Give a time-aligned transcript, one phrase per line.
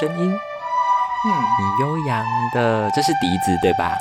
[0.00, 1.28] 声音，嗯，
[1.58, 3.94] 你悠扬的，这是笛子对吧？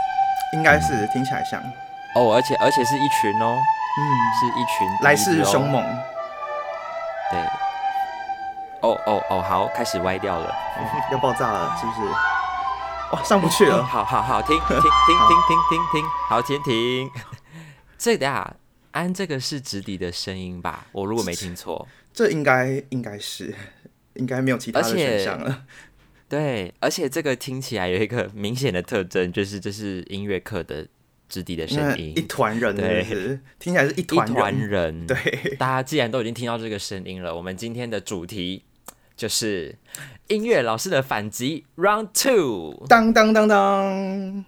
[0.54, 1.62] 应该是听起来像，
[2.16, 3.58] 哦，而且而且是一群哦，
[4.00, 4.02] 嗯，
[4.40, 5.84] 是一群哦来势凶猛，
[7.31, 7.40] 对。
[8.81, 10.53] 哦哦哦，好，开始歪掉了。
[11.09, 12.02] 要爆炸了，是不是？
[13.14, 15.16] 哇，上不去了，好好好，停停停停
[15.48, 17.09] 停停停，好，停停。
[17.98, 18.55] 这个啊，
[18.91, 20.86] 安这个是直笛的声音吧？
[20.91, 21.88] 我如果没听错。
[22.14, 23.55] 这应该应该是，
[24.16, 25.64] 应该没有其他的选项了。
[26.30, 30.88] 对，而且这个听起来有一个明显的特征，就是这是音乐课的
[31.30, 32.22] 质地的声音一。
[32.22, 33.39] 团人，对？
[33.59, 38.64] 听起来是一一团团，人，对，大家既然都已经听到这个声音了，我们今天的主题
[39.16, 39.75] 就是
[40.28, 42.86] 音乐老师的反击 Round Two。
[42.88, 44.45] 当当当当，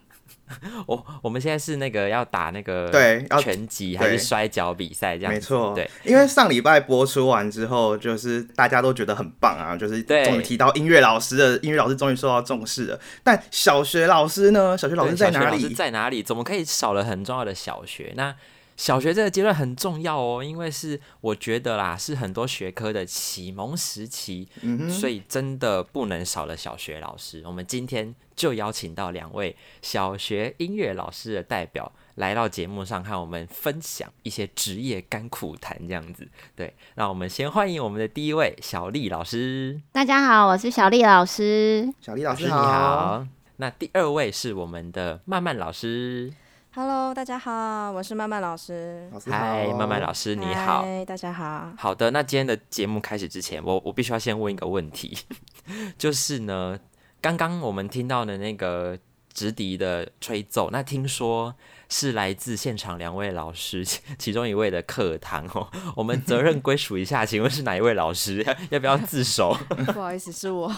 [0.85, 5.35] 我我们现在是那个要打那个对要拳击还是摔跤比赛这样子？
[5.35, 12.99] 没错，对，，因为上礼拜播出完之后，就是大家都觉得很棒啊，就是对终于提到音乐老师的音乐老师终于受到重视了。
[13.23, 14.77] 但小学老师呢？
[14.77, 15.73] 小学老师在哪里？
[15.73, 16.21] 在哪里？
[16.21, 18.13] 怎么可以少了很重要的小学？
[18.15, 18.35] 那
[18.77, 27.41] 小学这个阶段很重要哦，因为是我觉得啦，是很多学科的启蒙时期，嗯，所以真的不能少了小学老师。
[27.45, 36.27] 我们今天就邀请到两位小学音乐老师的代表来到节目上，和我们分享一些职业甘苦谈这样子。
[36.55, 41.89] 对，那我们先欢迎我们的第一位小丽老师，大家好，我是小丽老师。
[42.01, 43.27] 小丽老师老师你好。
[43.57, 46.33] 那第二位是我们的曼曼老师，
[46.75, 49.07] Hello，大家好，我是曼曼老师。
[49.13, 50.81] 老师好，嗨，曼曼老师你好。
[50.81, 51.71] 嗨，大家好。
[51.77, 55.17] 好的，那今天的节目开始之前，我我必须要先问一个问题，
[55.97, 56.77] 就是呢，
[57.21, 58.99] 刚刚我们听到的那个
[59.33, 61.55] 直笛的吹奏，那听说
[61.87, 68.43] 是来自现场两位老师其其中一位的课堂哦， 我们责任归属一下，请问是哪一位老师？
[68.43, 69.57] 要 要不要自首？
[69.93, 70.69] 不好意思，是我。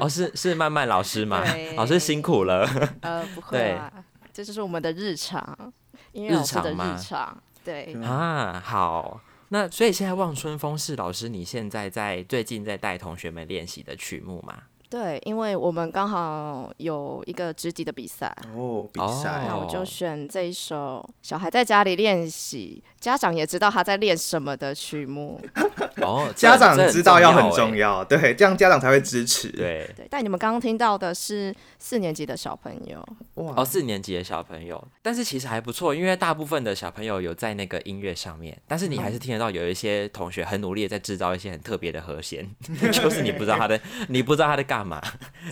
[0.00, 1.44] 哦，是是曼曼老师吗？
[1.76, 2.68] 老师辛苦了。
[3.02, 3.92] 呃，不会啊，
[4.32, 5.72] 这就是我们的日常，
[6.12, 7.42] 音乐老师的日常吗日常。
[7.64, 9.20] 对，啊，好。
[9.48, 14.62] 那所以现在望春风是老师你现在在最近在带同学们练习的曲目吗？
[14.90, 25.40] 对，因为我们刚好有一个直笛的比赛，哦，比赛那哦我就选这一首小孩在家里练习，家长也知道他在练什么的曲目。
[26.02, 33.06] 哦，家长知道要很欸重要，对，这样家长才会支持。，对，对，但你们刚刚听到的是四年级的小朋友。
[33.34, 42.48] 哇哦，，四年级的小朋友，但是其实还不错，因为大部分的小朋友有在那个音乐上面，但是你还是听得到有一些同学很努力的在制造一些很特别的和弦，
[42.90, 44.98] 就是你不知道他的，你不知道他在干嘛，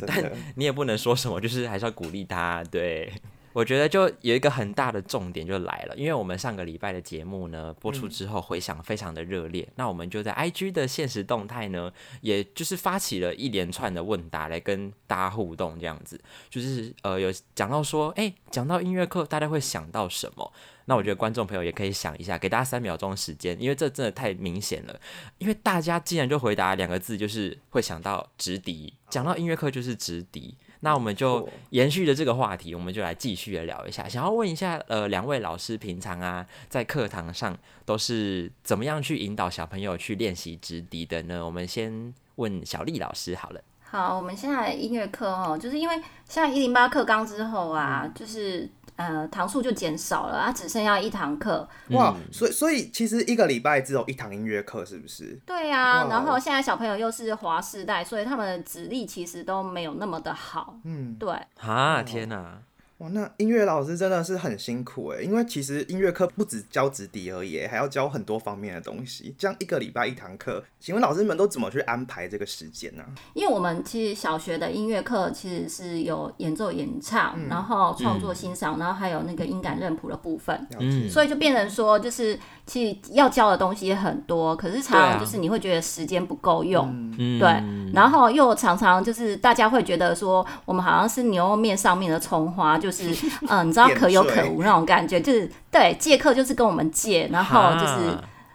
[0.06, 2.65] 但你也不能说什么，就是还是要鼓励他。
[2.71, 3.12] 对，
[3.53, 20.53] 我觉得就有一个很大的重点就来了，因为我们上个礼拜的节目呢播出之后回响非常的热烈，那我们就在 IG 的现实动态呢，也就是发起了一连串的问答来跟大家互动，这样子，就是呃有讲到说，哎、讲到音乐课，大家会想到什么？
[20.84, 25.00] 那我觉得观众朋友也可以想一下，给大家三秒钟时间，因为这真的太明显了。
[25.36, 30.56] 因为大家既然就回答两个字，就是会想到直笛，讲到音乐课就是直笛。
[30.81, 34.09] 那我们就延续着这个话题，我们就来继续的聊一下。
[34.09, 41.44] 想要问一下，呃，两位老师平常啊，在课堂上都是怎么样去引导小朋友去练习直笛的呢？
[41.44, 43.61] 我们先问小丽老师好了。
[43.91, 45.94] 好，我们现在音乐课哦，就是因为
[46.28, 51.66] 现在一零八课纲之后啊，就是呃堂数就减少了，啊，只剩下一堂课。
[51.91, 55.41] 哇，嗯所以所以其实一个礼拜只有一堂音乐课，是不是？
[55.47, 60.77] 对啊，然后现在小朋友又是华世代，所以他们的指力其实都没有那么的好。
[60.84, 61.30] 嗯，对，
[61.60, 62.59] 啊，天哪！
[62.98, 69.33] 哇，那音乐老师真的是很辛苦哎，因为其实音乐课不止教直笛而已，还要教很多方面的东西。
[69.39, 73.04] 这样一个礼拜一堂课，请问老师们都怎么去安排这个时间呢、
[73.34, 80.66] 因为我们其实小学的音乐课其实是有演奏、演唱，然后创作欣赏，然后还有那个音感认谱的部分。
[80.80, 82.36] 嗯所以就变成说，就是
[82.68, 86.86] 其实要教的东西也很多，可是常常就是你会觉得时间不够用，
[87.18, 87.48] 嗯对，
[87.94, 93.10] 然后又常常就是大家会觉得说，我们好像是牛肉面上面的葱花，就是
[93.48, 97.97] 嗯，你知道可有可无那种感觉，就是对借课就是跟我们借，然后就是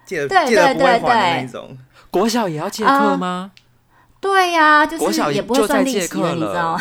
[0.06, 1.48] 借对对对。
[2.12, 3.50] 国小也要借课吗？
[4.20, 6.80] 对呀、就是也不会算利息借课了，你知道吗？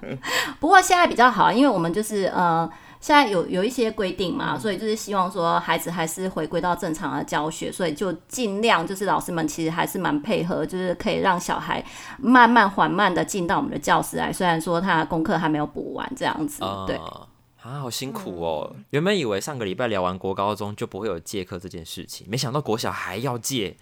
[0.58, 2.66] 不过现在比较好，因为我们就是呃。
[3.00, 11.82] 现在有有一些规定嘛，所以就是希望说孩子还是回归到正常的教学，所以就尽量就是老师们其实还是蛮配合，就是可以让小孩
[12.18, 14.30] 慢慢缓慢的进到我们的教室来。
[14.30, 16.94] 虽然说他的功课还没有补完这样子，对。
[16.96, 17.26] 啊，
[17.62, 18.76] 啊，好辛苦哦！
[18.90, 23.76] 原本以为上个礼拜聊完国高中就不会有借课这件事情，没想到国小还要借，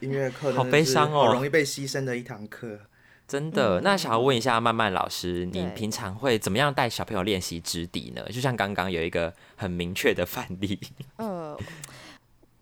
[0.00, 2.78] 音乐课 好悲是伤哦好容易被牺牲的一堂课。
[3.28, 8.22] 真的，那想要问一下曼曼老师，你平常会怎么样带小朋友练习直笛呢？
[8.32, 10.80] 就像刚刚有一个很明确的范例，
[11.16, 11.54] 呃，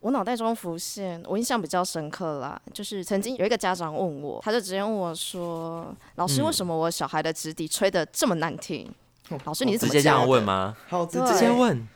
[0.00, 8.92] 我脑袋中浮现，我印象比较深刻啦，就是曾经有一个家长问我，他就直接问我说：“老师，嗯为什么我小孩的直笛吹得这么难听？”
[9.44, 10.42] 老师，你是怎么直接这样问？
[10.42, 10.76] 吗？
[10.88, 11.86] 好直接问，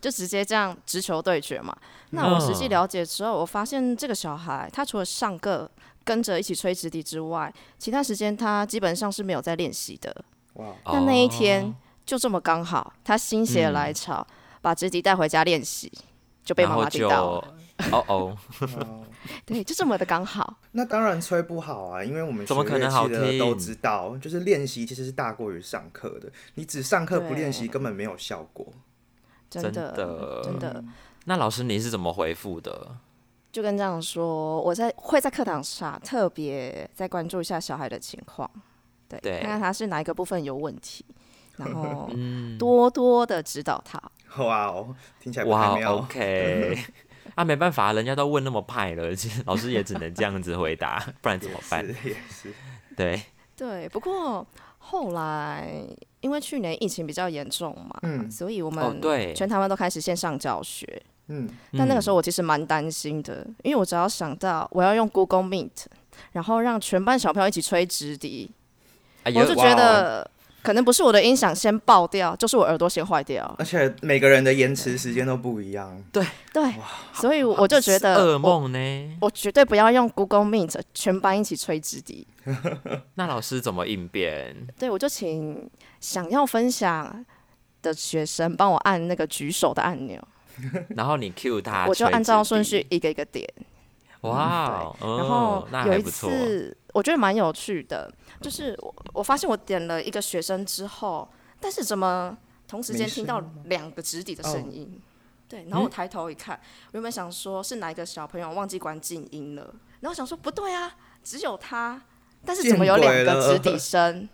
[0.00, 1.76] 就直接这样直球对决嘛。
[2.10, 5.70] 那我实际嗯了解之后，我发现这个小孩他除了上课
[6.04, 10.24] 跟着一起吹直笛之外，其他时间他基本上是没有在练习的。
[10.54, 11.74] 哇，那那一天哦
[12.04, 14.26] 就这么刚好，他心血来潮，
[14.60, 15.90] 把直笛带回家练习，
[16.44, 17.54] 就被妈妈听到了。
[17.90, 18.36] 哦哦，
[18.78, 19.04] 哦
[19.44, 20.58] 对，就这么的刚好。
[20.72, 26.30] 那当然吹不好啊，因为我们怎么可能好学乐器的都知道，就是练习其实是大过于上课的。
[26.54, 28.72] 你只上课不练习，根本没有效果。
[29.50, 30.84] 真的，的真的，
[31.24, 32.96] 那老师你是怎么回复的？
[33.54, 38.50] 就跟这样说，我在会在课堂上特别再关注一下小孩的情况，
[39.08, 41.04] 对，对看看他是哪一个部分有问题，
[41.56, 44.02] 然后 嗯，多多的指导他。
[44.42, 45.78] 哇哦，听起来不哇。
[45.84, 46.76] ，OK，
[47.36, 51.86] 啊，没办法，人家都问那么派了，其实老师也只能这样子回答，不然怎么办？
[51.86, 52.54] 也是也是，
[52.96, 53.22] 对，
[53.56, 54.44] 对，不过
[54.78, 55.86] 后来
[56.22, 61.00] 因为去年疫情比较严重嘛，嗯所以我们哦对，全台湾都开始线上教学。
[61.28, 65.86] 嗯，但那个时候候，我其实蛮担心的，因为我只要想到我要用 Google Meet，
[66.32, 68.50] 然后让全班小朋友一起吹直笛，
[69.22, 70.30] 哎我就觉得
[70.62, 73.54] 可能不是我的音响先爆掉，就是我耳朵先坏掉。
[73.58, 76.02] 而且每个人的延迟时间都不一样。
[76.12, 76.74] 对对，
[77.12, 79.16] 所以我就觉得噩梦呢？
[79.20, 82.26] 我绝对不要用 Google Meet 全班一起吹直笛。
[83.16, 84.54] 那老师怎么应变？
[84.78, 87.24] 对，我就请想要分享
[87.80, 90.22] 的学生帮我按那个举手的按钮，
[90.96, 92.86] 然后你 cue 他，我就按照顺序。
[92.90, 93.48] 一个一个点。
[94.22, 96.02] 哇然后有一。
[96.02, 98.10] 次，我觉得蛮有趣的，
[98.40, 101.28] 就是我我发现我点了一个学生之后，
[101.60, 102.36] 但是怎么
[102.66, 105.00] 同时间听到两个直底的声音？
[105.46, 112.00] 对，然后我抬头一看，我原本想说是哪一个小朋友忘记关静音了，然后想说不对啊，只有他，
[112.46, 114.26] 但是怎么有两个直底声？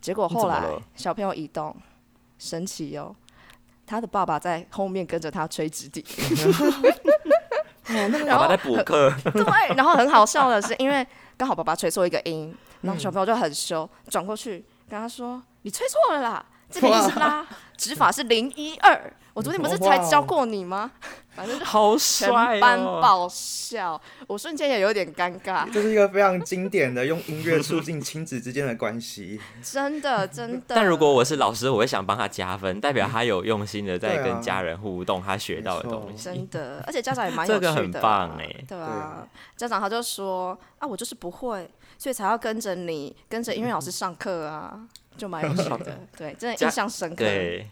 [0.00, 0.64] 结果后来
[0.96, 1.74] 小朋友移动，
[2.38, 3.14] 神奇哦，
[3.86, 6.04] 他的爸爸在后面跟着他吹直笛。
[8.28, 11.06] 爸爸在补课， 对，然后很好笑的是，因为
[11.36, 17.46] 刚好爸爸吹错一个音，然后小朋友就很羞，转过去跟他说：“你吹错了啦，这个音是拉，
[17.76, 19.12] 指法是零一二。
[19.36, 20.90] 我昨天不是才教过你吗？”
[21.36, 22.98] 反正就 好全帅班哦！
[23.02, 29.38] 爆笑，我瞬间也有点尴尬， 这是一个非常经典的用音乐促进亲子之间的关系。
[29.62, 30.74] 真的真的。
[30.74, 36.24] 但如果我是老师，我会想帮他加分，代表他有用心的在跟家人互动，他学到的东西。
[36.24, 39.28] 真的，而且家长也蛮有趣的啊，这个很棒哎对对啊啊，
[39.58, 44.80] 家长他就说啊，我就是不会，所以才要跟着你，跟着音乐老师上课啊，
[45.18, 45.98] 就蛮有趣的。
[46.16, 47.16] 对，真的印象深刻。
[47.16, 47.68] 对，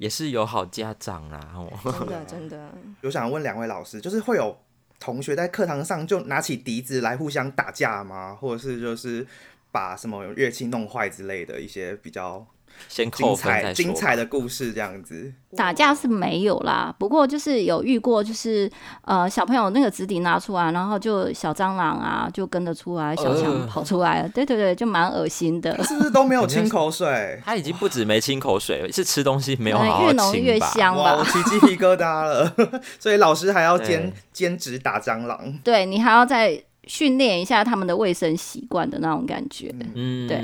[0.00, 1.38] 也是有好家长啦。
[1.54, 4.56] 哦真的 真的，有想问两位老师，就是会有
[4.98, 8.34] 同学在课堂上就拿起笛子来互相打架吗？
[8.34, 9.26] 或者是就是
[9.70, 12.46] 把什么乐器弄坏之类的一些比较
[12.88, 15.32] 先精扣分精彩的故事这样子？
[15.56, 18.70] 打架是没有啦，不过就是有遇过，就是
[19.02, 25.82] 呃小朋友那个纸底拿出来，然后就小蟑螂啊就跟着出来，小强呃跑出来 了，对对对，就蛮恶心的。
[25.82, 27.40] 是不是都没有清口水？
[27.44, 30.32] 他已经不止没清口水，是吃东西没有越浓？
[30.36, 31.30] 越香哇，我吧。
[31.30, 32.54] 起鸡皮疙瘩了。
[33.00, 35.58] 所以老师还要兼兼职打蟑螂。
[35.64, 39.74] 对你还要再训练一下他们的卫生习惯的那种感觉。
[39.94, 40.42] 嗯，对。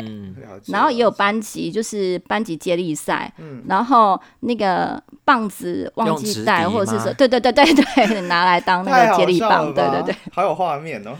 [0.66, 3.32] 然后也有班级，就是班级接力赛，
[3.66, 10.02] 然后那个棒子忘记带，或者是吗说，对对对对对，拿来当那个接力棒，对吧。
[10.02, 11.16] 对对。，好有画面哦。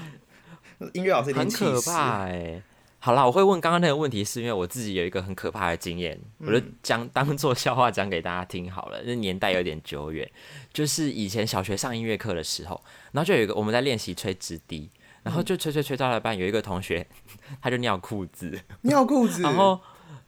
[0.93, 2.61] 音乐老师很可怕哎、
[2.99, 8.99] 好啦，我会问刚刚那个问题，是因为我自己有一个很可怕的经验，我就讲当做笑话讲给大家听好了。
[9.07, 10.31] 那年代有点久远，
[10.75, 12.79] 就是以前小学上音乐课的时候，
[13.13, 14.91] 然后就有一个我们在练习吹直笛，
[15.27, 17.05] 然后就吹吹吹到了半，有一个同学
[17.61, 19.81] 他就尿裤子， 尿裤子，然后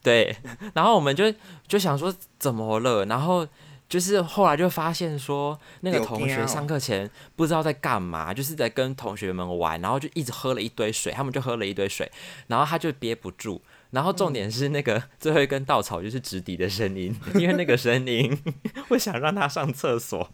[0.02, 0.37] 对，
[0.75, 1.33] 然后我们就
[1.69, 3.47] 就想说怎么了，然后
[3.88, 12.11] 就是后来就发现说那个同学上课前不知道在干嘛，就是在跟同学们玩，然后就一直喝了一堆水，他们就喝了一堆水，
[12.49, 13.62] 然后他就憋不住。
[13.90, 18.38] 然后重点是那个最后一根稻草就是直笛的声音，因为那个声音
[18.87, 20.31] 会想让他上厕所，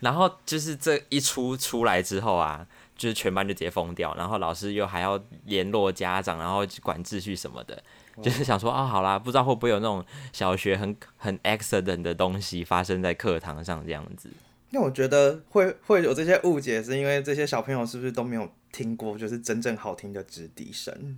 [0.00, 7.82] 然后就是这一出出来之后啊，就是全班就直接疯掉，然后老师又还要联络家长，然后管秩序什么的，
[8.22, 14.30] 就是想说啊，好啦，不知道会不会有那种小学很很 accident 的东西发生在课堂上这样子。
[14.70, 21.16] 那我觉得会会有这些误解，是因为这些小朋友是不是都没有听过，就是真正好听的直笛声？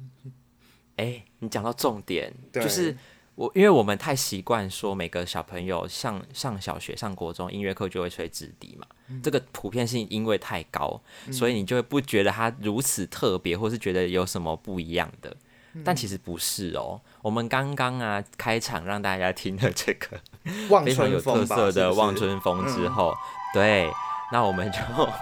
[0.96, 2.96] 哎、你讲到重点，对就是
[3.38, 8.84] 我，因为我们太习惯说每个小朋友上上小学、上国中音乐课就会吹直笛嘛，
[9.22, 15.36] 这个普遍性因为太高，所以你就会不觉得它如此特别，或是觉得有什么不一样的。
[15.84, 20.18] 但其实不是哦，我们刚刚啊开场让大家听了这个
[20.84, 23.14] 非常有特色的《望春风》之后，
[23.54, 23.88] 对，
[24.32, 24.78] 那我们就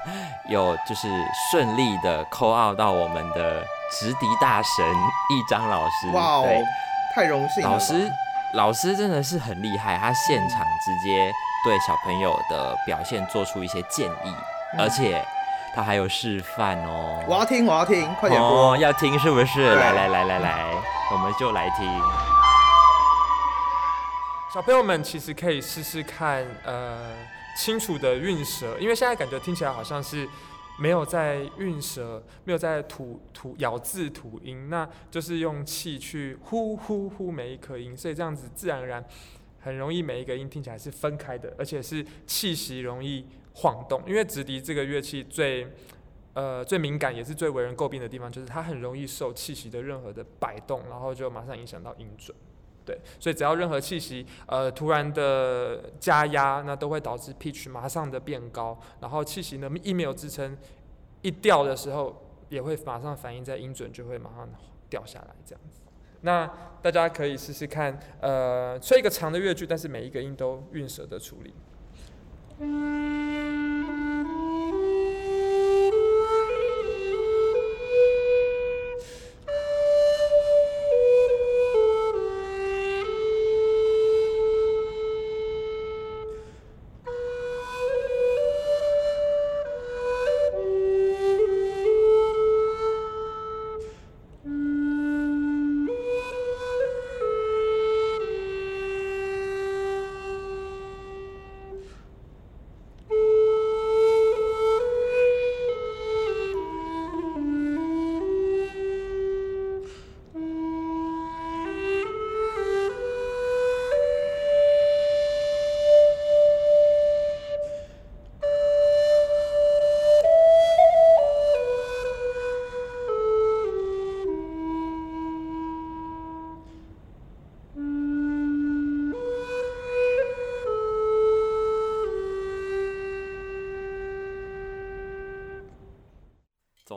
[0.51, 1.09] 有就是
[1.51, 3.61] 顺利的扣奥到我们的
[3.93, 4.87] 直笛大神
[5.29, 6.65] 一张老师，哇对哦，
[7.17, 7.71] 太荣幸了。
[7.71, 8.13] 老师
[8.53, 11.33] 老师真的是很厉害，他现场直接
[11.65, 14.35] 对小朋友的表现做出一些建议，
[14.79, 15.25] 而且
[15.75, 17.25] 他还有示范哦。
[17.27, 18.73] 我要听，我要听，快点播。
[18.73, 19.75] 哦，要听是不是？
[19.77, 20.75] 来来来来来，
[21.11, 21.91] 我们就来听。
[24.53, 27.15] 小朋友们其实可以试试看，呃，
[27.57, 30.29] 清楚的韵舌，因为现在感觉听起来好像是
[30.79, 39.05] 没有在韵舌，没有在吐吐咬字吐音，那就是用气去呼呼呼每一颗音，所以这样子自然而然
[39.61, 45.67] 很容易每一个音听起来是分开的，而且是气息容易晃动，因为直笛这个乐器最。
[46.37, 52.37] 呃，最敏感也是最为人诟病的地方，就是它很容易受气息的任何的摆动，然后就马上影响到音准。
[52.87, 60.57] 对，所以只要任何气息呃突然的加压，那都会导致 pitch 马上的变高，然后气息呢一没有支撑，
[61.21, 64.49] 一掉的时候也会马上反映在音准，就会马上
[64.89, 65.81] 掉下来这样子。
[66.21, 66.49] 那
[66.81, 71.53] 大家可以试试看，呃，吹一个长的乐句，但是每一个音都韵舌的处理。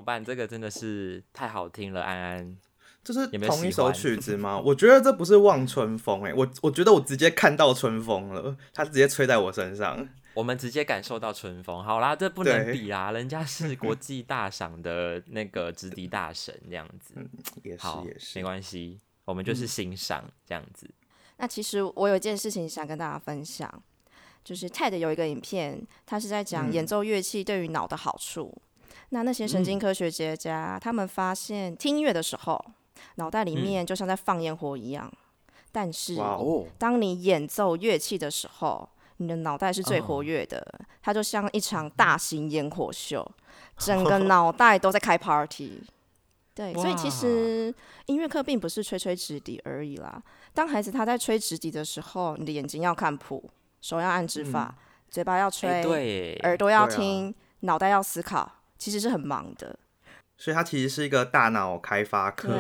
[0.10, 0.26] 办？
[0.26, 2.58] 这个真的是太好听了，安安。
[3.04, 4.60] 这是有没有同一首曲子吗？
[4.60, 10.08] 我觉得这不是望春风、欸，哎，我我觉得我直接看到春风了，它直接吹在我身上。
[10.34, 11.84] 我们直接感受到春风。
[11.84, 17.14] 好啦，这不能比啦，人家是 国际大赏的那个直笛大神，这样子。
[17.64, 20.90] 也是好也，是没，关系，我们就是欣赏这样子。
[21.38, 23.72] 那其实我有一件事情想跟大家分享，
[24.44, 28.62] 就是 TED 有一个影片，它是在讲演奏乐器对于脑的好处。
[29.10, 32.64] 那那些神经科学家家，他们发现听音乐的时候，
[33.16, 35.12] 脑袋里面就像在放烟火一样。
[35.72, 36.18] 但是，
[36.78, 40.66] 当你演奏乐器的时候，你的脑袋是最活跃的，
[41.02, 43.30] 它就像一场大型烟火秀，
[43.78, 45.84] 整个 脑袋都在开 party。
[46.56, 47.74] 对，所以其实
[48.08, 50.22] 音乐课并不是吹吹直笛而已啦。
[50.54, 54.76] 当孩子他在吹直笛的时候，你的眼睛要看谱，手要按指法，
[55.10, 59.78] 嘴巴要吹，耳朵要听，脑袋要思考，其实是很忙的。
[60.38, 62.58] 所以它其实是一个大脑开发课。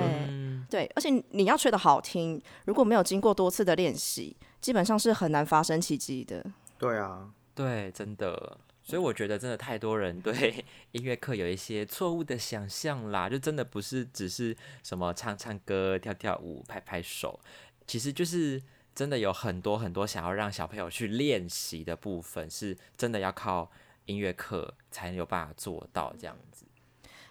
[0.70, 6.46] 对而且你要吹的好听，如果没有经过多次的练习，基本上是很难发生奇迹的。
[6.78, 8.58] 对啊，对，真的。
[8.84, 17.40] 所以我觉得真的太多人对音乐课有一些错误的想象啦，就真的不是只是什么唱唱歌、跳跳舞、拍拍手，
[17.86, 18.62] 其实就是
[18.96, 23.70] 真的有很多很多想要让小朋友去练习的部分，是真的要靠
[24.10, 26.66] 音乐课才有办法做到这样子。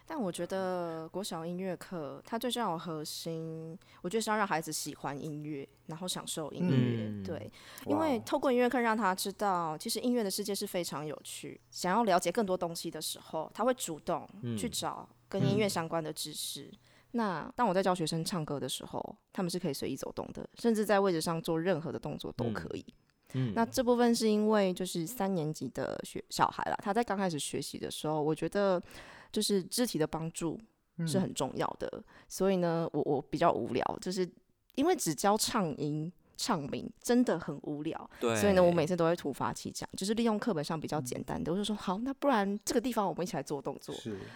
[0.06, 7.04] 但我觉得国小音乐课它最重要的核心，我觉得是要让孩子喜欢音乐，然后享受音乐。
[7.08, 7.50] 嗯对，
[7.84, 11.60] 因为透过音乐课让他知道，其实音乐的世界是非常有趣。
[11.70, 16.72] 想要了解更多东西的时候，他会主动去找跟音乐相关的知识。
[17.10, 22.82] 那当我在教学生唱歌的时候，他们是可以随意走动的，甚至在位置上做任何的动作都可以。
[22.88, 22.94] 嗯，
[23.54, 28.82] 那这部分是因为就是三年级的学小孩啦，他在刚开始学习的时候，我觉得
[29.30, 30.58] 就是肢体的帮助
[31.06, 32.02] 是很重要的。
[32.28, 34.28] 所以呢，我我比较无聊，就是
[34.74, 38.10] 因为只教唱音，唱名，真的很无聊。
[38.20, 43.92] 对，所以呢，我每次都会突发奇想，就是利用课本上比较简单的，我就说好，那不然这个地方我们一起来做动作，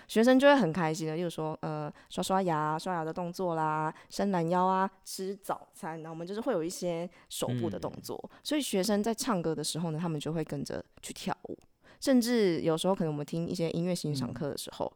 [0.09, 11.57] 学生就会很开心的，例如说呃刷刷牙、刷牙的动作啦，伸懒腰啊，吃早餐，然后我们就是会有一些手部的动作，所以学生在唱歌的时候呢，他们就会跟着去跳舞，
[12.01, 14.93] 甚至有时候可能我们听一些音乐欣赏课的时候，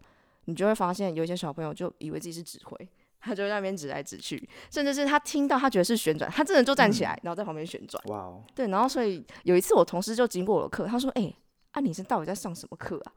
[0.47, 2.89] 你就会发现有一些小朋友就以为自己是指挥。
[3.26, 8.00] 他就在那边指来指去，甚至是他听到他觉得是旋转，他真的就站起来，然后在旁边旋转。
[8.06, 11.35] 哇哦，对，然后所以有一次我同事就经过我的课，他说：“哎、
[11.73, 13.12] 啊你是到底在上什么课啊？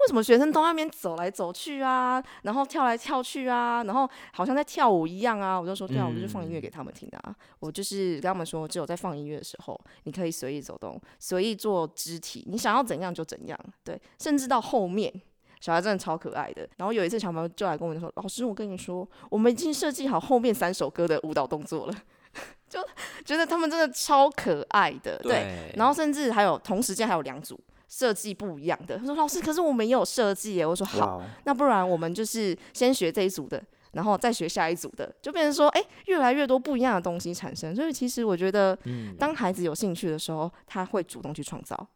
[0.00, 7.36] 为什么学生都在那边走来走去啊，然后跳来跳去啊，然后好像在跳舞一样啊？”我就说：“对啊，我就是放音乐给他们听的啊。
[7.58, 13.58] 我就是跟他们说，只有在放音乐的时候，你可以随意走动，随意做肢体，你想要怎样就怎样。
[13.84, 15.12] 对，甚至到后面。”
[15.60, 21.94] 小孩真的超可爱的，然后有一次小朋友就来跟我们说：“老师，我跟你说，我们已经设计好后面三首歌的舞蹈动作了。
[22.66, 22.80] ”就
[23.24, 25.32] 觉得他们真的超可爱的，对。
[25.32, 28.96] 对，然后甚至还有同时间还有两组设计不一样的。
[28.96, 33.62] 他说：“老师，可是我没有设计耶。”我说：“好，那不然我们就是先学这一组的，
[33.92, 37.76] 然后再学下一组的，就变成说，哎，越来越多不一样的东西产生。
[37.76, 41.86] 所以其实我觉得，嗯当孩子有兴趣的时候，他会主动去创造。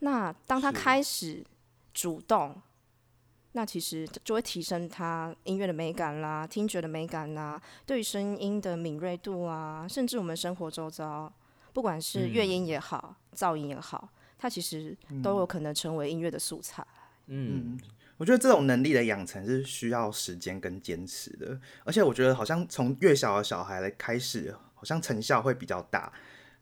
[0.00, 1.42] 那当他开始
[1.94, 2.54] 主动。
[3.56, 11.32] 那其实就会提升他音乐的美感啦，听觉的美感啦，对声音的敏锐度啊，甚至我们生活周遭，
[11.72, 16.84] 不管是乐音也好，噪音也好，它其实都有可能成为音乐的素材。
[17.26, 17.78] 嗯，
[18.16, 26.12] 我觉得这种能力的养成是需要时间跟坚持的，而且我觉得好像从越小的小孩来开始，好像成效会比较大，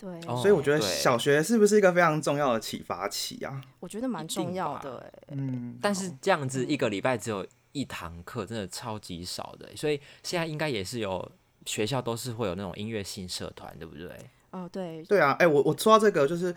[0.03, 3.63] 对，哦所以我觉得小学是不是一个非常重要的启发期啊？
[3.79, 5.13] 我觉得蛮重要的、欸。
[5.29, 11.31] 嗯，但是这样子一个礼拜只有一堂课，真的超级少的，所以现在应该也是有
[11.67, 14.11] 学校都是会有那种音乐性社团，对不对？
[14.51, 16.53] 哦，对，对啊，哎、我我说到这个就是。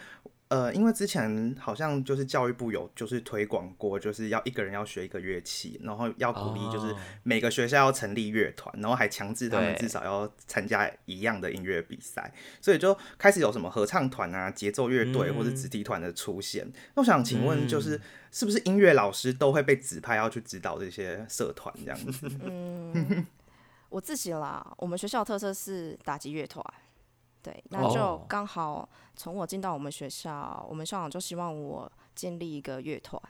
[0.47, 12.31] 呃，因为之前好像就是教育部有就是推广过，就是要一个人要学一个乐器，然后要鼓励就是哦每个学校要成立乐团，然后还强制他们至少要参加一样的音乐比赛，
[12.61, 16.71] 所以就开始有什么合唱团啊、节奏乐队或者嗯子弟团的出现。
[16.93, 22.29] 那我想请问，就是嗯是不是音乐老师都会被指派要去指导这些社团这样子？
[22.45, 23.25] 嗯，
[23.89, 26.63] 我自己啦，我们学校特色是打击乐团，
[27.45, 33.21] 对，那就哦刚好从我进到我们学校，我们校长就希望我建立一个乐团，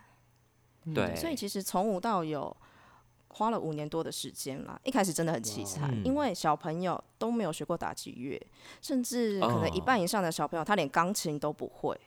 [0.94, 2.56] 对，所以其实从无到有。
[3.38, 8.42] 花了五年多的时间啦，一开始真的很凄惨，嗯因为小朋友都没有学过打击乐，
[8.82, 12.00] 甚至可能一哦半以上的小朋友他连钢琴都不会，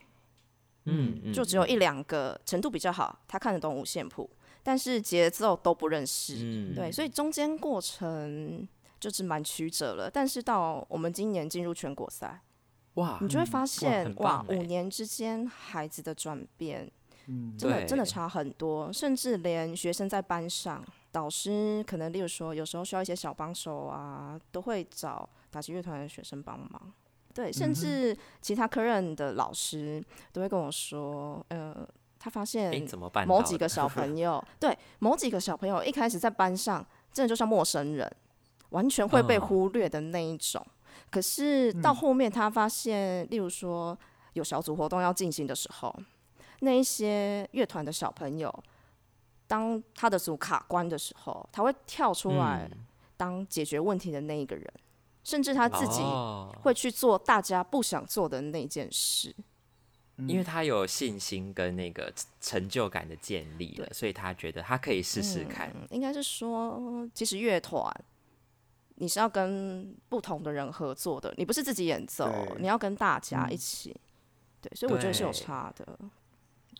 [0.86, 4.30] 嗯嗯，就只有一两个程度比较好，他看得懂五线谱，
[4.62, 6.36] 但是节奏都不认识。
[6.38, 8.66] 嗯对，所以中间过程
[9.00, 10.10] 就是蛮曲折了。
[10.10, 12.40] 但是到我们今年进入全国赛，
[12.94, 16.90] 哇，你就会发现很哇，五年之间孩子的转变，
[17.58, 26.92] 真的真的差很多，甚至连学生在班上，导师可能例如说有时候需要一些小帮手啊，都会找打击乐团的学生帮忙。
[27.34, 31.86] 对，甚至其他科任的老师都会跟我说，呃，
[32.18, 32.88] 他发哎现
[33.28, 33.40] 某？
[33.42, 38.10] 几个小朋友， 对某几个小朋友一开始在班上真的就像陌生人，
[38.70, 40.64] 完全会被嗯忽略的那一种。
[41.10, 43.96] 可是到后面他发现，例如说
[44.32, 45.94] 有小组活动要进行的时候，
[46.60, 48.52] 那一些乐团的小朋友，
[49.46, 54.72] 当他的组卡关的时候，他会跳出来嗯当解决问题的那一个人，
[55.24, 59.34] 甚至他自己哦会去做大家不想做的那件事。
[60.26, 65.70] 因为他有信心跟那个成就感的建立了，所以他觉得他可以试试看。
[65.76, 67.88] 嗯，应该是说，其实乐团
[69.00, 73.96] 你是要跟不同的人合作的，你不是自己演奏，你要跟大家一起。
[74.60, 75.98] 对，所以我觉得是有差的。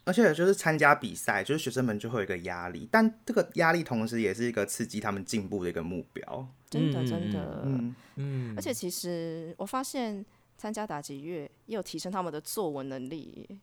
[0.04, 6.48] 而且就是参加比赛，就是学生们就会有一个压力，但这个压力同时也是一个刺激他们进步的一个目标。
[6.70, 7.62] 真的，嗯真的。
[7.64, 10.24] 嗯，嗯，而且其实我发现
[10.57, 13.61] 参加打击乐也有提升他们的作文能力，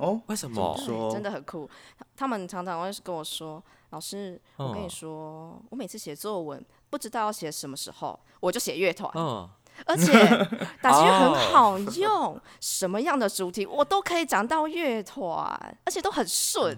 [0.00, 0.74] 哦，为什么？
[1.12, 1.68] 真的很酷。
[1.98, 4.90] 他他们常常会跟我说：“老师，我跟你嗯。
[4.90, 9.12] 说，我每次写作文不知道要写什么时候，我就写乐团。
[9.14, 9.48] 嗯，
[9.84, 10.12] 而且
[10.80, 16.76] 打击乐哦很好用，什么样的主题我都可以讲到乐团，而且都很顺。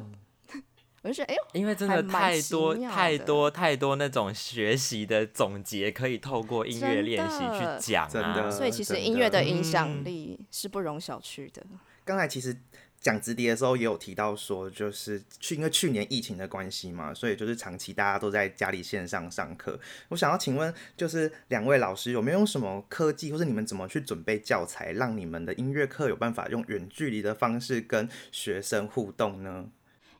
[1.04, 2.88] 我就觉得，哎呦，因为真的太多的。
[2.88, 8.08] 太多太多那种学习的总结，可以透过音乐练习去讲啊。
[8.08, 8.50] 真的。
[8.50, 10.04] 所以其实音乐的的影响嗯。
[10.04, 11.64] 力是不容小觑的。
[12.04, 12.56] 刚才其实
[13.02, 19.78] 讲直笛的时候也有提到说，就是去因为去年疫情的关系嘛，所以就是长期大家都在家里线上上课。
[20.08, 29.66] 我想要请问，就是两位老师有没有用什么科技，或者你们怎么去准备教材，让你们的音乐课有办法用远距离的方式跟学生互动呢？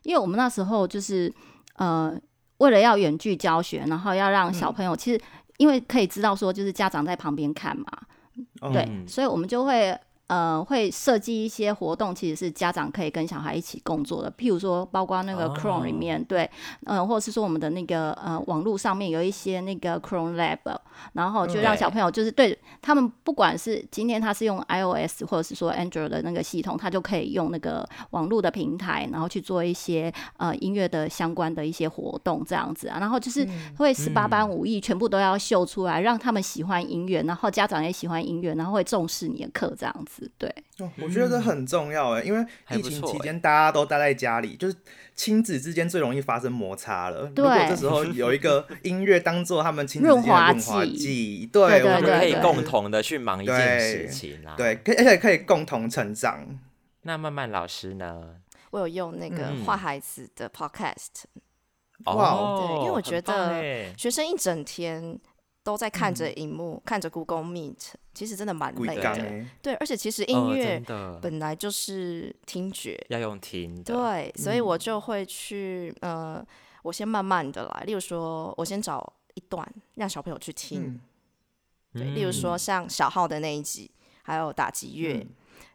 [0.01, 1.33] 因为我们那时候就是
[1.77, 2.13] 呃，
[2.57, 5.21] 为了要远距教学，然后要让小朋友，其实
[5.55, 7.85] 因为可以知道说，就是家长在旁边看嘛，
[8.59, 9.97] 哦对，嗯所以我们就会
[10.33, 14.31] 呃会设计一些活动，其实是家长可以跟小孩一起共作的。
[14.37, 15.59] 譬如说，包括那个哦。
[15.63, 16.49] Chrome 里面，对，
[16.85, 20.75] 呃，或者是说我们的那个呃网络上面有一些那个 Chrome Lab，
[21.13, 40.49] 然后就让小朋友就是对他们，不管是今天他是用 iOS 或者是说 Android 的那个系统，他就可以用那个网络的平台，然后去做一些呃音乐的相关的一些活动这样子啊，然后就是会十八般武艺全部都要秀出来，让他们喜欢音乐，然后家长也喜欢音乐，然后会重视你的课这样子，对。
[40.79, 44.75] 哦我觉得这很重要哎，因为疫情期间大家都待在家里，就是
[45.15, 47.27] 亲子之间最容易发生摩擦了。
[47.27, 56.45] 对如果这时候有一个 音乐当做他们亲子润滑剂剂，对对，对我们可以共同的去忙一件事情啦。，对，可而且可以共同成长。
[57.03, 58.35] 那曼曼老师呢？
[58.71, 61.25] 我有用那个画孩子的 podcast，
[62.05, 65.19] 哇哦，对因为我觉得欸学生一整天
[65.63, 69.45] 都在看着荧幕，看着 Google Meet，其实真的蛮累的。
[69.61, 70.81] 对，而且其实哦音乐
[71.21, 76.45] 本来就是听觉，要用听的，对，所以我就会去呃，
[76.83, 80.99] 我先慢慢的来，例如说，我先找一段让小朋友去听，
[81.93, 83.89] 嗯，对，例如说像小号的那一集，
[84.21, 85.15] 还有打击乐。
[85.15, 85.29] 嗯。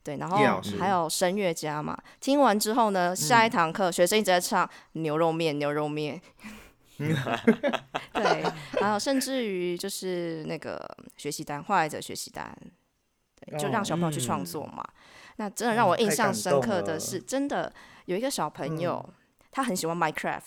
[0.05, 0.39] 对，然后
[0.79, 6.19] 还有声乐家嘛，听完之后呢，下一堂课学生一直在唱牛肉面，牛肉面。
[8.13, 8.43] 对，
[8.81, 10.79] 然后甚至于就是那个
[11.17, 12.57] 学习单，坏者学习单，
[13.41, 14.85] 对，就让小朋友去创作嘛。
[15.37, 17.73] 那真的让我印象深刻的是，真的
[18.07, 19.09] 有一个小朋友，
[19.51, 20.43] 他很喜欢 Minecraft，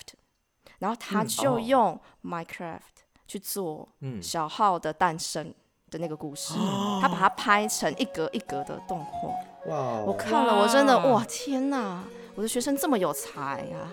[0.80, 2.80] 然后他就用 Minecraft
[3.28, 5.54] 去做嗯，小号的诞生
[5.90, 6.54] 的那个故事，
[7.02, 9.30] 他把它拍成一格一格的动画。
[9.68, 12.04] 哇哦，我看了，我真的哇哇天哪！
[12.36, 13.40] 我的学生这么有才
[13.72, 13.92] 啊，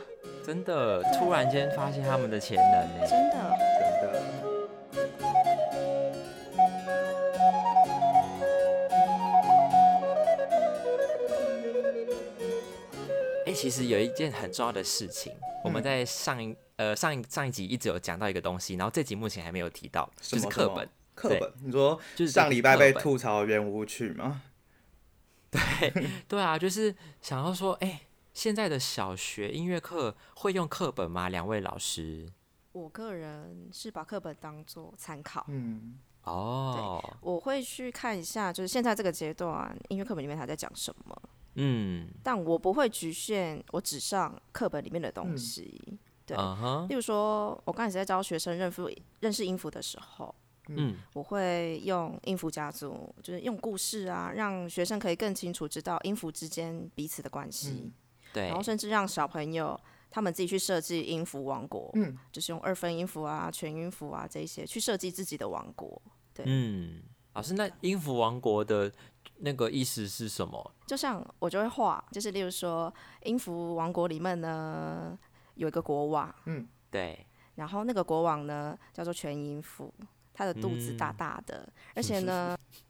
[0.48, 2.64] 真的突然间发现他们的潜能
[2.98, 3.06] 呢。
[3.06, 3.34] 真的。
[3.74, 4.22] 真的。
[13.44, 20.86] 哎、其实有一件很重要的事情，我们嗯在上一呃上一上一集一直有讲到一个东西，然后这集目前还没有提到，就是课本。
[20.86, 24.40] 对课本，你说就是上礼拜被吐槽圆舞曲吗？
[26.26, 28.00] 对啊，就是想要说，哎、
[28.38, 31.28] 现在的小学音乐课会用课本吗？
[31.28, 32.24] 两位老师？
[32.70, 41.22] 我个人是把课本当做参考，嗯，哦，我会去看一下，就是现在这个阶段音乐课本里面他在讲什么，
[41.54, 45.98] 嗯，但我不会局限我只上课本里面的东西。
[46.24, 46.36] 对
[46.88, 50.32] 例如说，我刚开始在教学生认符认识音符的时候，
[50.68, 57.90] 嗯，我会用音符家族，就是用故事啊，让学生可以更清楚知道音符之间彼此的关系，
[58.38, 59.78] 对然后，甚至让小朋友
[60.10, 66.00] 他们自己去设计音符王国，嗯就是用二分音符啊、全音符啊这一些去设计自己的王国。
[66.32, 67.02] 对嗯，
[67.34, 68.92] 老师，那音符王国的
[69.38, 70.72] 那个意思是什么？
[70.86, 72.92] 就像我就会画，就是例如说
[73.24, 75.18] 音符王国里面呢
[75.54, 79.92] 有一个国王，嗯对，然后那个国王呢叫做全音符，
[80.32, 82.56] 他的肚子大大的，而且呢，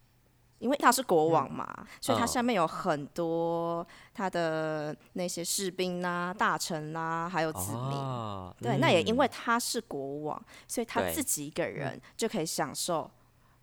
[0.59, 1.65] 因为他是国王嘛，
[1.99, 7.97] 所以他嗯下面有很多他的那些士兵啊、大臣啊，还有子民。
[7.97, 13.09] 哦，对，那也因为嗯他是国王，所以他自己一个人就可以享受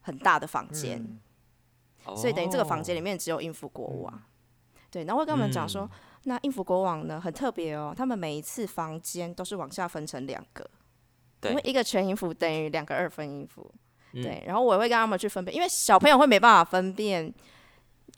[0.00, 0.98] 很大的房间，
[2.06, 2.16] 嗯。
[2.16, 3.02] 所以等于这个房间里哦。
[3.02, 4.22] 面只有应付国王。
[4.90, 5.90] 对，然后会跟我们讲说，嗯
[6.28, 10.68] 那应付国王呢很特别哦，他们每一次房间都是往下分成两个，
[11.42, 13.70] 因为一个全音符等于两个二分音符。
[14.16, 17.32] 嗯对，然后我也会跟他们去分辨，因为小朋友会没办法分辨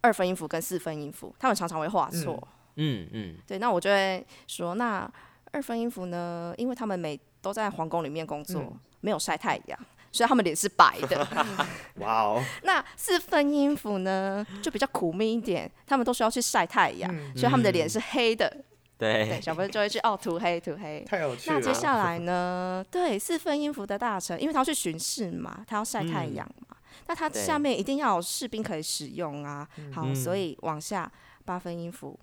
[0.01, 2.37] 二分音符跟四分音符，他们常常会画错。
[2.77, 5.11] 嗯嗯，对，那我就会说，那
[5.51, 9.79] 二分音符呢，因为他们每都在皇宫里面工作，嗯没有晒太阳，
[10.13, 11.27] 所以他们脸是白的。
[11.99, 18.65] 哇哦， 那四分音符呢，就比较苦命一点，他们都需要去晒太阳，嗯所以他们的脸是黑的。
[18.99, 21.05] 对，对，小朋友就会去哦，涂黑涂黑。
[21.09, 21.57] 太有趣了。
[21.57, 22.85] 那接下来呢？
[22.91, 29.67] 对，四分音符的大臣，因为他要去巡视嘛，他要晒太阳嘛，那他下面一定要有士兵可以使用啊。
[29.95, 31.11] 好，嗯所以往下
[31.45, 32.19] 八分音符，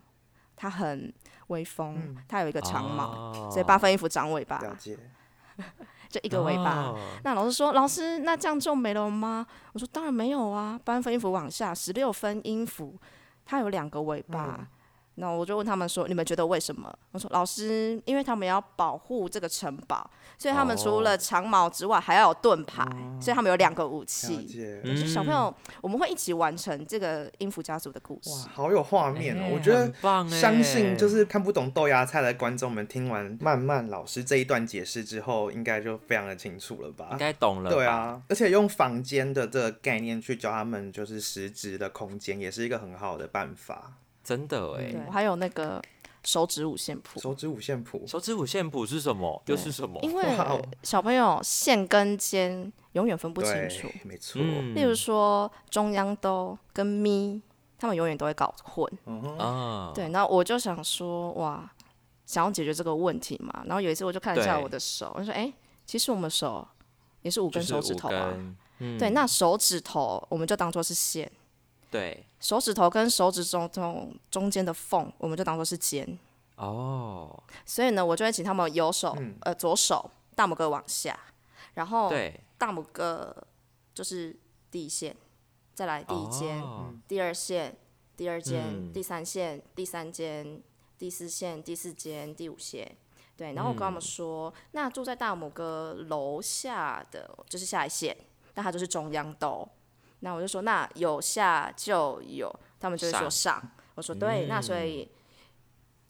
[0.56, 1.14] 他很
[1.48, 4.98] 威风，嗯它有一个长毛，哦所以八分音符长尾巴，了解，
[6.10, 6.88] 就一个尾巴。
[6.88, 9.48] 哦那老师说，老师，那这样就没了吗？
[9.72, 12.96] 我说当然没有啊，八分音符往下十六分音符，
[13.46, 14.68] 它有两个尾巴，
[15.18, 22.86] 那我就问他们说：“你们觉得为什么？”我说：“老师，因为他们要保护这个城堡，所以他们除了长矛之外，还要有盾牌，
[23.22, 24.46] 所以他们有两个武器。
[24.84, 28.50] 就小朋友，我们会一起完成这个音符家族的故事哇，事。
[28.50, 29.44] 好有画面哦！
[29.46, 37.08] 哎我觉得很棒哎相信就是看不懂豆芽菜的观众们，听完曼曼老师这一段解释之后，应该就非常的清楚了吧？
[37.14, 37.76] 应该懂了吧。
[37.76, 43.94] 对啊，而且用房间的这个概念去教他们就是实质的空间，也是一个很好的办法。
[44.26, 44.92] 真的哎。
[44.92, 45.82] 对，还有那个
[46.24, 49.42] 手指五线谱，手指五线谱，手指五线谱是什么？
[49.46, 50.00] 又是什么？
[50.02, 50.26] 因为
[50.84, 54.42] 小朋友线跟尖永远分不清楚。，没错。
[54.44, 57.40] 嗯例如说中央哆跟咪，
[57.78, 58.92] 他们永远都会搞混。
[59.06, 61.72] 嗯哼啊，对，然后我就想说，哇，
[62.26, 63.64] 想要解决这个问题嘛。
[63.68, 65.54] 然后有一次我就看了一下我的手，我就说，哎、
[65.86, 66.68] 其实我们手
[67.22, 68.34] 也是五根手指头啊。
[69.00, 71.32] 对，那手指头我们就当做是线，
[71.96, 72.26] 对。
[72.40, 76.18] 手指头跟手指中中中间的缝，我们就当做是尖。
[76.58, 79.36] 哦，所以呢，我就会请他们右手，嗯。
[79.42, 81.18] 呃，左手大拇哥往下，
[81.74, 83.36] 然后对，大拇哥
[83.94, 84.36] 就是
[84.70, 85.16] 第一线，
[85.74, 86.94] 再来第一尖，哦。
[87.08, 87.76] 第二线，
[88.16, 88.94] 第二间，嗯。
[88.94, 90.62] 第三线，第三间，
[90.98, 92.96] 第四线，第四间，第五线。
[93.36, 98.16] 对，然后我跟他们说，那住在大拇哥楼下的就是下一线，
[98.54, 99.68] 那它就是中央斗。
[100.26, 103.62] 那我就说，那有下就有，他们就会说上。
[103.94, 105.08] 我说对，那所以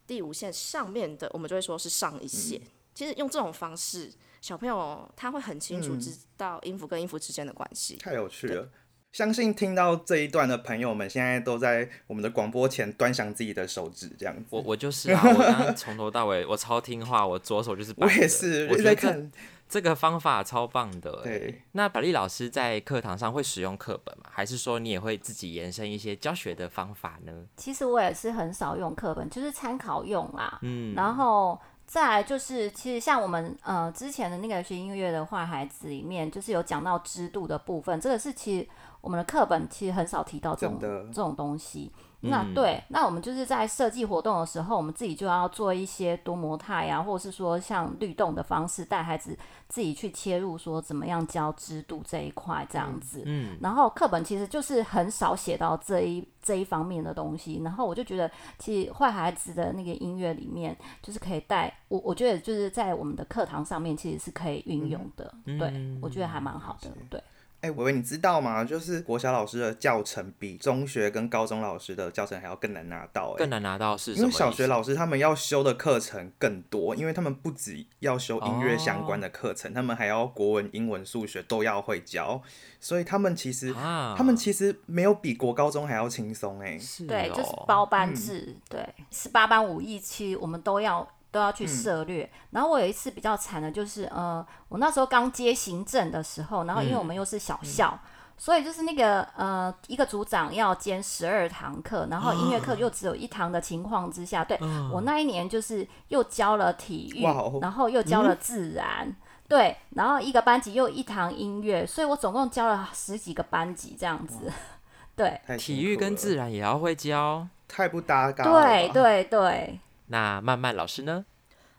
[0.08, 2.62] 第五线上面的，我们就会说是上一线。
[2.94, 7.98] 其实用这种方式，小朋友他会很清楚嗯知道音符跟音符之间的关系。
[7.98, 8.70] 太有趣了。
[9.16, 14.44] 相信听到这一段的朋友们，现在都在我们的广播前端详自己的手指，这样子。
[14.50, 19.32] 我我就是啊， 我刚刚从头到尾我超听话，我左手就是摆我的也是，我觉得这在看。
[19.70, 21.24] 这个方法超棒的欸。
[21.24, 24.26] 对，那百丽老师在课堂上会使用课本吗？
[24.30, 27.32] 还是说你也会自己延伸一些教学的方法呢？
[27.56, 30.60] 其实我也是很少用课本，就是参考用啦。
[30.62, 38.68] 嗯，然后再来就是，其实像我们呃之前的那个学音乐的坏孩子里面，就是有讲到制度的部分，这个是其实
[39.06, 41.92] 我们的课本其实很少提到这种这种东西。
[42.22, 49.38] 那嗯对，那我们就是在设计活动的时候，我们自己就要做一些多模态啊，或者是说像律动的方式，带孩子
[49.70, 53.22] 自己去切入，说怎么样教制度这一块这样子。
[53.26, 67.22] 嗯，然后课本其实就是很少写到这一这一方面的东西，然后我就觉得，其实坏孩子的那个音乐里面，就是可以带我，我觉得就是在我们的课堂上面其实是可以运用的，对我觉得还蛮好的，对。
[67.66, 68.64] 哎、伟伟，你知道吗？
[68.64, 74.32] 就是国小老师的教程比中学跟高中老师的教程还要更难拿到、哎，更难拿到是什因为？
[74.32, 82.40] 小学老师他们要修的课程更多，因为他们不止要修音乐相关的课程，他们还要国文、英文、数学都要会教，
[82.80, 86.78] 所以他们其实、啊，他们其实没有比国高中还要轻松哎。
[86.78, 92.30] 是对，就是哦包班制，对，十八班五一期我们都要都要去涉略。
[92.52, 98.00] 然后我有一次比较惨的，就是呃，我那时候刚接行政的时候，然后因为我们又是小校。
[98.38, 104.60] 所以就是那个呃，一个组长要兼十二堂课，然后音乐课又只有一堂的情况之下，对、
[104.92, 109.16] 我那一年就是又教了体育，哦然后又教了自然，
[109.48, 114.52] 对，然后一个班级又一堂音乐，所以我总共教了十几个班级这样子，
[115.16, 117.48] 对，体育跟自然也要会教。
[117.70, 118.62] 太不搭嘎了吧。
[118.62, 121.26] 对对对，那曼曼老师呢？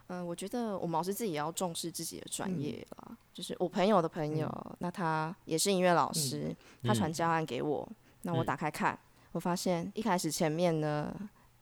[0.07, 3.17] 嗯，我觉得我们老师自己也要重视自己的专业啦。
[3.33, 7.87] 就是我朋友的朋友，那他也是音乐老师，他传教案给我，
[8.21, 8.97] 那我打开看，
[9.33, 11.13] 我发现一开始前面呢，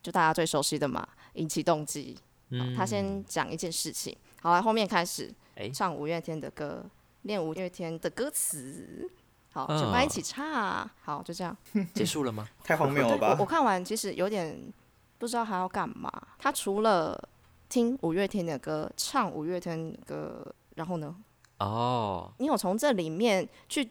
[0.04, 2.15] 就大家最熟悉的嘛，引起动机。
[2.49, 6.86] 嗯，他先讲一件事情，好来后面开始哎唱五月天的歌，
[7.23, 9.10] 练五月天的歌词。
[9.51, 10.88] 好，嗯全班一起唱。
[11.01, 11.58] 好，就这样。
[11.95, 12.47] 结束了吗？
[12.63, 13.45] 太荒谬了吧我我？
[13.45, 14.71] 看完其实有点
[15.17, 16.12] 不知道还要干嘛。
[16.38, 17.17] 他除了
[17.69, 21.15] 听五月天的歌，唱五月天的歌，然后呢，
[21.60, 23.89] 哦，你有从这里面去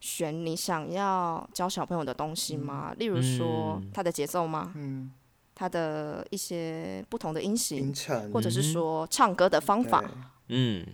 [0.00, 2.92] 选你想要教小朋友的东西吗？
[2.98, 4.72] 例如说嗯他的节奏吗？
[4.76, 5.10] 嗯，
[5.54, 7.92] 他的一些不同的音型
[8.32, 10.04] 或者是说唱歌的方法。
[10.48, 10.86] 嗯，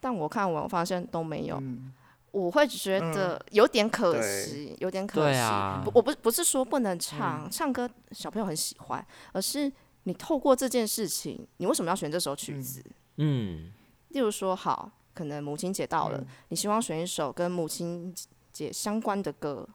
[0.00, 1.56] 但我看完我发现都没有。
[1.60, 1.92] 嗯
[2.32, 5.32] 我会觉得有点可惜，有点可惜。
[5.32, 5.80] 对啊。
[5.84, 9.70] 不，我不不是说不能唱，唱歌小朋友很喜欢，而是
[10.04, 12.82] 你透过这件事情，你为什么要选这首曲子？
[13.18, 13.70] 嗯，
[14.08, 18.14] 例如说，好，可能母亲节到了，嗯你希望选一首跟母亲
[18.52, 19.68] 节相关的歌，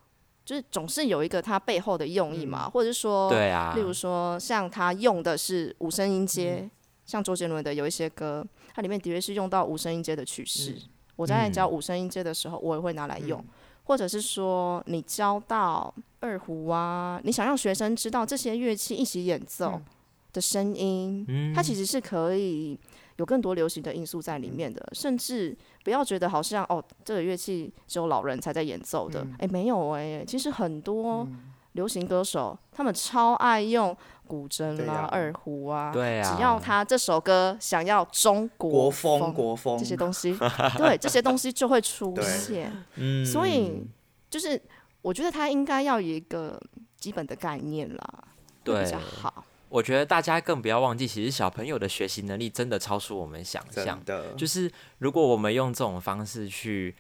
[0.44, 6.68] 就是总是有一个它背后的用意嘛，或者是说，对啊，例如说，像他用的是五声音阶，
[7.06, 8.44] 像周杰伦的有一些歌，
[8.74, 10.76] 它里面的确是用到五声音阶的曲式。
[11.18, 13.44] 我在教五声音阶的时候，我也会拿来用，
[13.84, 19.86] 或者是说你教到二二胡啊，你想让学生知道这些乐器一起演奏嗯。
[20.34, 22.78] 的声音，嗯它其实是可以
[23.16, 31.28] 有更多流行的因素在里面的，甚至不要觉得好像哦，这个乐器只有老人才在演奏的，哎、没有哎、其实很多
[31.72, 33.96] 流行歌手他们超爱用
[34.28, 40.38] 古筝啦、二胡啊，对啊只要他这首歌想要中国风国风这些东西，
[40.78, 43.82] 对这些东西就会出现，嗯所以
[44.30, 44.62] 就是
[45.02, 46.62] 我觉得他应该要有一个
[46.98, 48.24] 基本的概念啦，
[48.64, 49.46] 对比较好。
[49.70, 54.02] 我觉得大家更不要忘记，其实小朋友的学习能力真的超出我们想象。
[54.06, 56.96] 的就是如果我们用这种方式去，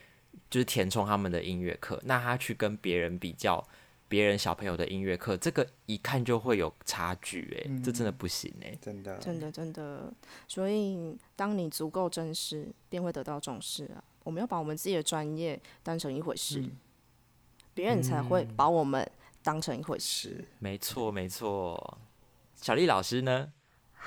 [0.49, 3.65] 就是填充他们的音乐课，那他去跟别人比较
[4.09, 10.13] 别人小朋友的音乐课，这个一看就会有差距、哎、这真的不行哎、真的真的真的，
[10.47, 14.03] 所以当你足够真实，便会得到重视啊。
[14.23, 16.63] 我们要把我们自己的专业当成一回事，
[17.73, 19.09] 别人才会把我们
[19.43, 20.29] 当成一回事。
[20.29, 21.97] 是没错没错。
[22.55, 23.51] 小丽老师呢？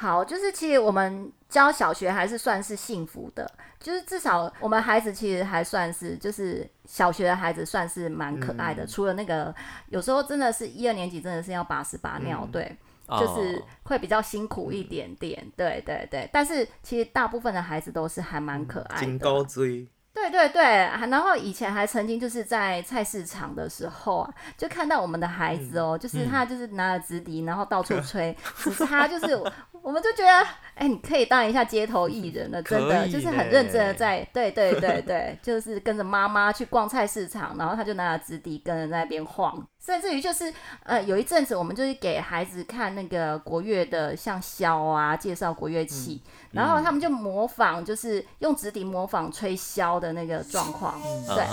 [0.01, 3.47] 好，就是其实我们教小学还是算是幸福的，
[3.79, 8.87] 就是至少我们孩子其实还算是，就是小学的孩子算是蛮可爱的。
[8.87, 9.55] 除了那个
[9.91, 12.75] 有时候真的是一二年级真的是要把屎把尿，对，
[13.09, 16.27] 就是哦会比较辛苦一点点，对对对。
[16.33, 19.27] 但是其实大部分的孩子都是还蛮可爱金的。
[19.27, 29.41] 钩追对对对，还然后以前还曾经就是在菜市场的时候啊，就看到我们的孩子哦，就是他就是拿着直笛，然后到处吹， 只是他就是
[29.83, 40.53] 我们就觉得，哎，你可以当一下街头艺人了，真的就是很认真的在，对对对对，就是跟着妈妈去逛菜市场，然后他就拿着直笛跟着在那边晃，甚至于就是
[40.85, 46.21] 呃有一阵子我们就是给孩子看那个国乐的像箫啊，介绍国乐器，
[46.53, 51.45] 然后他们就模仿，就是用纸笛模仿吹箫的那个状况，对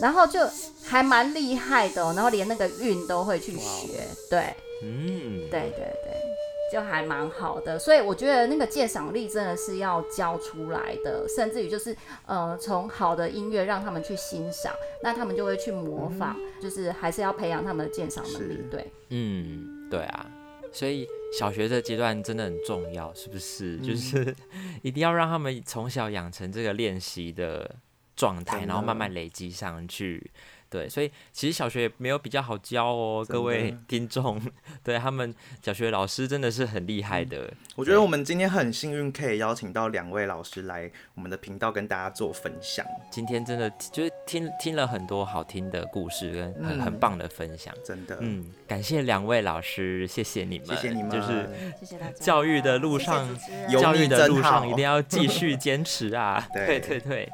[0.00, 0.40] 然后就
[0.84, 4.54] 还蛮厉害的、哦，然后连那个韵都会去学，对。
[4.82, 6.13] 嗯，对对对，
[6.74, 7.78] 就还蛮好的。
[7.78, 18.58] 所以我觉得那个鉴赏力真的是要教出来的，甚至于就是呃，从好的音乐让他们去欣赏，那他们就会去模仿，就是还是要培养他们的鉴赏能力。
[18.68, 20.26] 对，嗯，对啊，
[20.72, 21.06] 所以
[21.38, 23.78] 小学这阶段真的很重要，是不是？
[23.78, 24.34] 就是
[24.82, 27.76] 一定要让他们从小养成这个练习的
[28.16, 30.32] 状态，然后慢慢累积上去。
[30.74, 34.42] 对，所以其实小学也没有比较好教哦，各位听众，
[34.82, 35.32] 对他们
[35.62, 37.48] 小学老师真的是很厉害的。
[37.76, 47.72] 我觉得我们今天很幸运，可以邀请到两位老师来我们的频道跟大家做分享，今天真的就是听听了很多好听的故事跟很、棒的分享。
[47.84, 52.12] 真的，嗯，感谢两位老师，谢谢你们，谢谢你们，就是谢谢大家。
[52.18, 53.28] 教育的路上
[53.70, 56.44] 教育的路上一定要继续坚持啊！
[56.52, 57.28] 对对对对，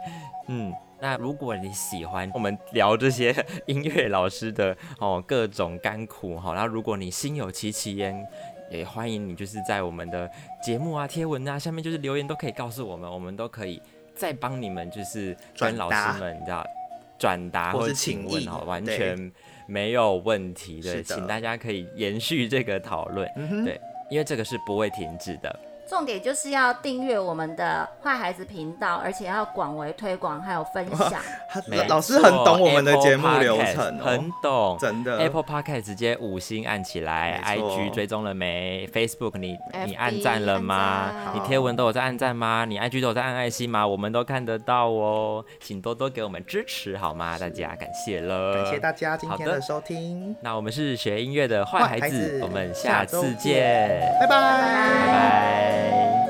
[0.49, 0.71] 嗯。
[1.01, 3.35] 那如果你喜欢我们聊这些
[3.67, 8.27] 音乐老师的哦各种甘苦哈，然后如果你心有戚戚焉，
[8.71, 10.31] 也欢迎你就是在我们的
[10.63, 13.81] 节目啊、贴文啊下面就是留言都可以告诉我们，我们都可以
[14.15, 16.65] 再帮你们就是跟老师们你知道
[17.19, 19.33] 转达或者请问哦，完全
[19.67, 25.61] 没有问题的请大家可以延续这个讨论，嗯对，因为这个是不会停止的。
[25.91, 31.21] 重点就是要订阅我们的坏孩子频道，而且要广为推广，还有分享。
[31.89, 34.79] 老师很懂我们的错节目流程哦，很懂。
[34.79, 35.19] 真的。
[35.19, 41.33] Apple Podcast 直接五星按起来，IG 追踪了没？Facebook 你你按赞了吗？
[41.35, 42.65] 你贴文都有在按赞吗？
[42.65, 43.85] 你 IG 都有在按爱心吗？
[43.85, 47.37] 我们都看得到哦，请多多给我们支持好吗？
[47.37, 53.41] 大家感谢了，感谢大家今天的收听，那我们是学音乐的坏孩子坏孩子，我们下次见。
[53.41, 54.29] 见，拜。
[54.29, 56.30] 拜拜 day.